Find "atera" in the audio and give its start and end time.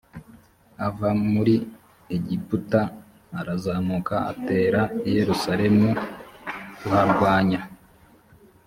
4.31-4.81